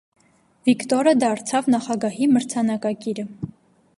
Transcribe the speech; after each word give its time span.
Վիկտորը 0.69 1.13
դարձավ 1.23 1.69
նախագահի 1.75 2.31
մրցանակակիրը։ 2.37 3.29